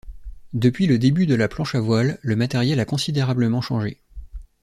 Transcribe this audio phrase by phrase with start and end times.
[0.53, 4.01] Depuis le début de la planche à voile, le matériel a considérablement changé.